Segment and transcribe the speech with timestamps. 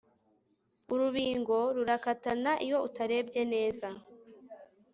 [0.93, 3.87] Urubingo rurakatana iyo utarebye neza